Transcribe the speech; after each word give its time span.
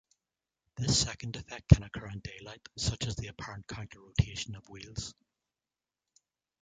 This 0.77 0.97
second 0.99 1.35
effect 1.35 1.69
can 1.71 1.83
occur 1.83 2.07
in 2.07 2.21
daylight, 2.21 2.67
such 2.75 3.05
as 3.05 3.15
the 3.15 3.27
apparent 3.27 3.67
counter-rotation 3.67 4.55
of 4.55 4.67
wheels. 4.67 5.13